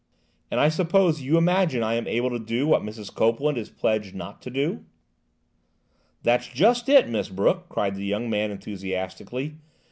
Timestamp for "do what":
2.39-2.81